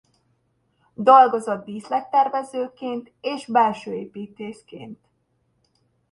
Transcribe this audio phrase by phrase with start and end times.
[0.93, 4.99] Dolgozott díszlettervezőként és belsőépítészként.